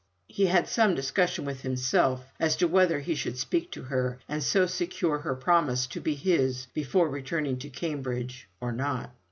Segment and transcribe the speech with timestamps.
[0.27, 4.41] He had some discussion with himself as to whether he should speak to her, and
[4.41, 9.13] so secure her promise to be his before returning to Cambridge or not.